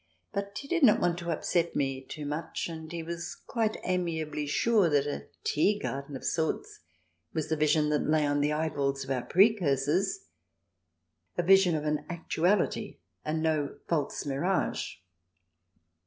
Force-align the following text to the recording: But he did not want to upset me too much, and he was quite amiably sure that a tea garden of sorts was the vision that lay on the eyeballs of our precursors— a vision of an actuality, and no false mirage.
But 0.33 0.57
he 0.57 0.67
did 0.67 0.81
not 0.81 0.99
want 0.99 1.19
to 1.19 1.29
upset 1.29 1.75
me 1.75 2.01
too 2.03 2.25
much, 2.25 2.67
and 2.67 2.91
he 2.91 3.03
was 3.03 3.35
quite 3.45 3.77
amiably 3.83 4.47
sure 4.47 4.89
that 4.89 5.05
a 5.05 5.27
tea 5.43 5.77
garden 5.77 6.15
of 6.15 6.23
sorts 6.25 6.79
was 7.35 7.49
the 7.49 7.55
vision 7.55 7.89
that 7.89 8.09
lay 8.09 8.25
on 8.25 8.41
the 8.41 8.51
eyeballs 8.51 9.03
of 9.03 9.11
our 9.11 9.21
precursors— 9.23 10.21
a 11.37 11.43
vision 11.43 11.75
of 11.75 11.85
an 11.85 12.03
actuality, 12.09 12.97
and 13.23 13.43
no 13.43 13.77
false 13.87 14.25
mirage. 14.25 14.95